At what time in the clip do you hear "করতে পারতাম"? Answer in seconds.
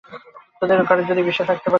1.47-1.69